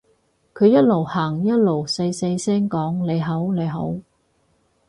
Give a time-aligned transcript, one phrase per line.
[0.55, 3.93] 佢一路行一路細細聲講你好你好